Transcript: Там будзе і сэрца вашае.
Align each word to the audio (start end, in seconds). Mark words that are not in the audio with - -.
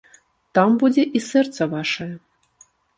Там 0.57 0.69
будзе 0.85 1.03
і 1.21 1.23
сэрца 1.29 1.71
вашае. 1.77 2.13